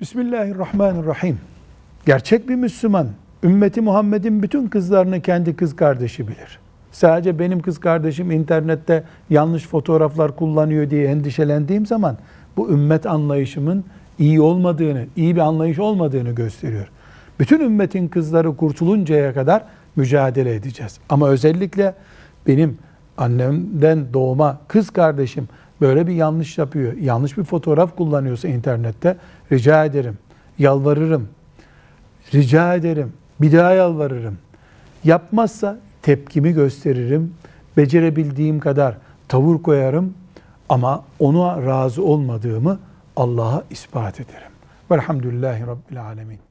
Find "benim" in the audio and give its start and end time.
7.38-7.60, 22.46-22.78